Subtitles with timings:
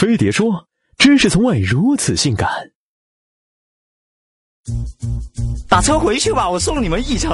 [0.00, 0.66] 飞碟说
[0.96, 2.48] ：“知识从外如此性感。”
[5.68, 7.30] 打车回去吧，我送你们一程。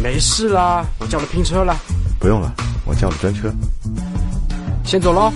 [0.00, 1.76] 没事啦，我叫了拼车了。
[2.20, 2.54] 不用了，
[2.86, 3.52] 我叫了专车。
[4.84, 5.32] 先走喽。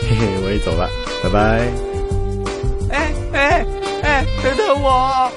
[0.00, 0.88] 嘿嘿，我也走了，
[1.22, 1.68] 拜拜。
[2.90, 3.66] 哎哎
[4.02, 5.30] 哎，等等我！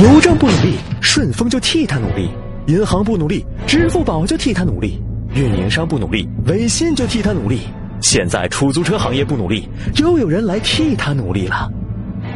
[0.00, 2.30] 邮政不努力，顺丰就替他努力；
[2.68, 4.98] 银行不努力，支付宝就替他努力；
[5.34, 7.60] 运营商不努力，微信就替他努力。
[8.00, 11.70] 现在出租车行业不努力，又有人来替他努力了。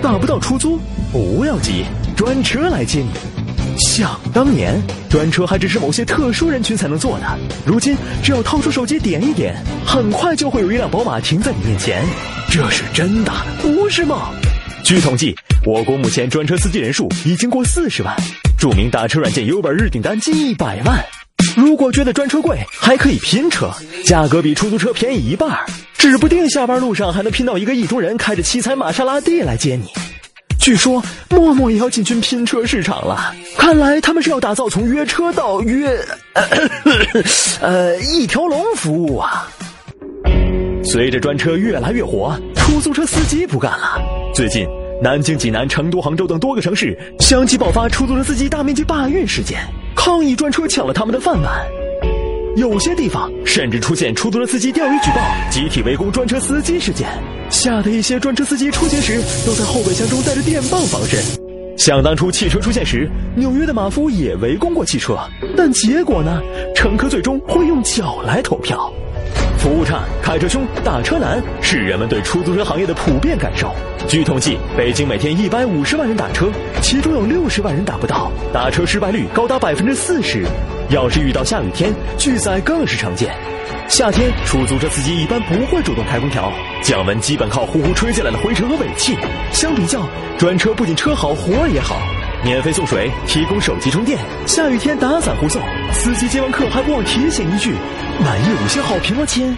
[0.03, 0.79] 打不到出租
[1.11, 3.09] 不要急，专车来接你。
[3.79, 7.27] 想当年，专车还只是某些特殊人群才能坐的，
[7.65, 12.05] 如今只要掏出手机点一点，很快就会有一辆宝马停在你面前。
[12.51, 14.21] 这是真的，不是梦。
[14.85, 15.35] 据统计，
[15.65, 18.15] 我国目前专车司机人数已经过四十万，
[18.59, 21.03] 著名打车软件 Uber 日订单近一百万。
[21.57, 23.73] 如果觉得专车贵，还可以拼车，
[24.05, 25.59] 价格比出租车便宜一半，
[25.97, 29.89] 指不定下班路上还能拼到一个意中人开着七彩玛莎拉蒂来接你。
[30.61, 35.99] 据说陌陌也要进军拼车市场了，看来他们是要打造从约车到约，
[37.63, 39.49] 呃，一条龙服务啊。
[40.85, 43.99] 随着专车越来越火，出租车司机不干了。
[44.35, 44.67] 最近，
[45.05, 49.61] 南京、济南、成都、杭州等多个城市相继爆发出租车司机大面积罢运事件，
[49.95, 51.63] 抗议专车抢了他们的饭碗。
[52.57, 57.07] 有些地方甚至出现出租车司机钓鱼举报、集体围攻专车司机事件，
[57.51, 61.23] 吓得一些专车司机出行时都在后备箱中带着电棒防身。
[61.77, 65.19] 想当初汽车出现时，纽约的马夫也围攻过汽车，
[65.55, 66.41] 但结果呢？
[66.75, 68.91] 乘客最终会用脚来投票。
[69.65, 73.75] 服务差、开车凶、打车难，是人们对出租车行业的普遍感受。
[74.07, 76.51] 据统计，北京每天一百五十万人打车，
[76.83, 80.45] 其中有六十万人打不到，打车失败率高达百分之四十。
[80.91, 83.35] 要是遇到下雨天，拒载更是常见。
[83.89, 89.17] 夏天，出租车司机一般不会主动开空调，降温基本靠呼呼吹进来的灰尘和尾气。
[89.51, 90.03] 相比较，
[90.37, 91.97] 专车不仅车好，活儿也好。
[92.45, 95.63] 免费送水，提供手机充电，下雨天打伞护送。
[95.95, 97.73] 司机接完客还不忘提醒一句
[98.23, 99.57] ：“满意五星好评了，亲。”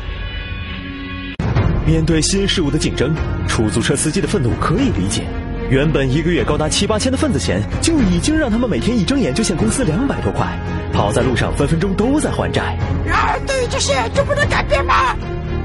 [1.85, 3.13] 面对新事物的竞争，
[3.49, 5.25] 出租车司机的愤怒可以理解。
[5.69, 10.47] 原本一个月高达七八千的份子钱，就已经让他们每天一睁眼就欠公司两百多块，
[10.93, 12.79] 跑在路上分分钟都在还债。
[13.05, 15.13] 然而，对于这些就不能改变吗？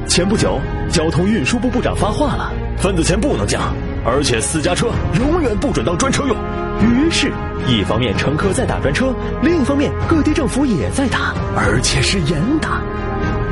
[0.07, 0.59] 前不久，
[0.89, 3.61] 交通运输部部长发话了：份子钱不能降，
[4.03, 4.87] 而且私家车
[5.19, 6.35] 永远不准当专车用。
[6.81, 7.31] 于是，
[7.67, 12.81] 一方面乘客在打专车，另一方面各地政府也在打，而且是严打。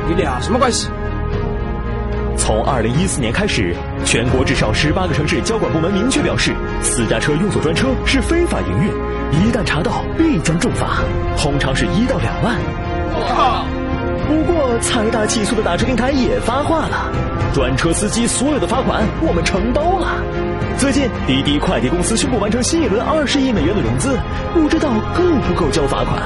[0.08, 0.88] 你俩什么关系？
[2.36, 3.74] 从二零一四年开始，
[4.04, 8.90] 全国至少十八个城市交管部门明确表示，私家车用作专车是非法营运，
[9.40, 11.02] 一旦查到必将重罚，
[11.36, 12.56] 通常是一到两万。
[13.12, 13.66] 我靠！
[14.26, 17.12] 不过财大气粗的打车平台也发话了，
[17.52, 20.22] 专车司机所有的罚款我们承包了。
[20.78, 24.18] 最近，滴滴快递公司宣布完成新一轮二十亿美元的融资，
[24.54, 26.22] 不知道够不够交罚款。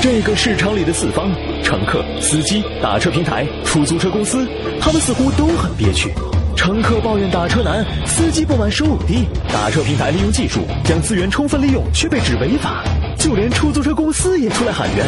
[0.00, 1.30] 这个市场里的四方——
[1.62, 4.48] 乘客、司机、打车平台、出租车公司，
[4.80, 6.12] 他们似乎都很憋屈。
[6.56, 12.82] 乘客抱怨打车难，司机不满收入低，打车平台利用技术将资源充分利用，却被指违法。
[13.16, 15.06] 就连出租车公司也出来喊冤，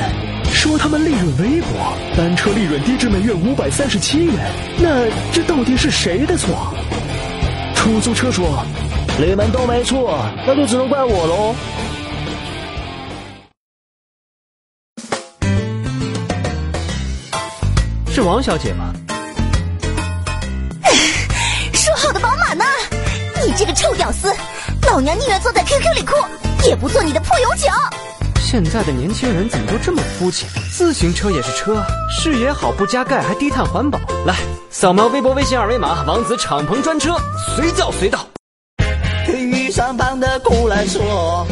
[0.52, 4.34] 说他们利润微薄，单车利润低至每月五百三十七元。
[4.78, 6.72] 那这到底是谁的错？
[7.84, 8.64] 出租车说
[9.20, 11.54] ：“你们都没错，那就只能怪我喽。”
[18.10, 18.90] 是王小姐吗？
[21.74, 22.64] 说好的宝马呢？
[23.44, 24.34] 你这个臭屌丝，
[24.88, 26.14] 老娘宁愿坐在 QQ 里哭，
[26.66, 27.66] 也不坐你的破永久。
[28.44, 30.46] 现在的年轻人怎么都这么肤浅？
[30.70, 31.82] 自行车也是车，
[32.14, 33.98] 视野好不加盖还低碳环保。
[34.26, 34.36] 来，
[34.70, 37.16] 扫描微博、微信二维码，王子敞篷专车
[37.56, 38.26] 随叫随到。
[39.24, 41.46] 对于上班的苦来说，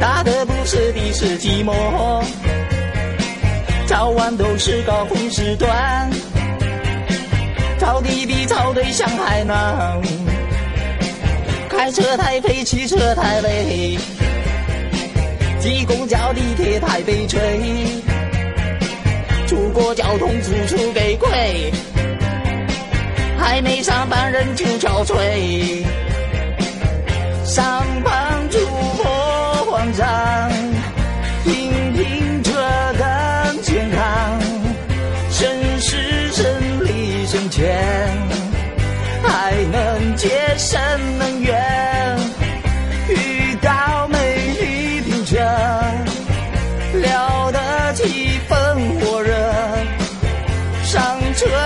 [0.00, 2.24] 打的不是的是寂寞，
[3.86, 6.10] 早晚都是高峰时段，
[7.78, 10.00] 找地比找对象还难，
[11.68, 13.98] 开车太费，骑车太累。
[15.60, 17.40] 挤公交地铁太悲催，
[19.46, 21.72] 出国交通处处给跪，
[23.36, 25.84] 还没上班人就憔悴，
[27.44, 28.58] 上班族
[28.96, 29.04] 破
[29.68, 30.50] 慌张，
[31.44, 32.27] 拼拼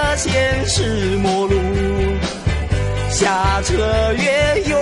[0.03, 1.55] 上车先是陌路，
[3.11, 4.79] 下车越有